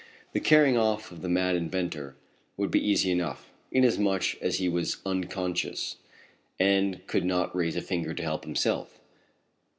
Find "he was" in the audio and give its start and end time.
4.57-4.97